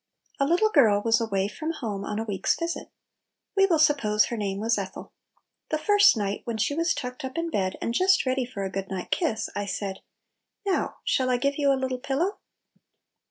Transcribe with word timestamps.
A 0.39 0.47
LITTLE 0.47 0.71
GIEL 0.73 1.03
was 1.03 1.21
away 1.21 1.47
from 1.47 1.73
home 1.73 2.03
on 2.03 2.17
a 2.17 2.23
week's 2.23 2.57
visit. 2.57 2.89
We 3.55 3.67
will 3.67 3.77
suppose 3.77 4.25
her 4.25 4.35
name 4.35 4.59
was 4.59 4.79
Ethel. 4.79 5.13
The 5.69 5.77
first 5.77 6.17
night, 6.17 6.41
when 6.43 6.57
she 6.57 6.73
was 6.73 6.95
tucked 6.95 7.23
up 7.23 7.37
in 7.37 7.51
bed, 7.51 7.77
and 7.83 7.93
just 7.93 8.25
ready 8.25 8.43
for 8.43 8.63
a 8.63 8.71
good 8.71 8.89
night 8.89 9.11
kiss, 9.11 9.47
I 9.55 9.67
said, 9.67 9.99
"Now, 10.65 10.95
shall 11.03 11.29
I 11.29 11.37
give 11.37 11.59
you 11.59 11.71
a 11.71 11.77
little 11.77 11.99
pillow?" 11.99 12.39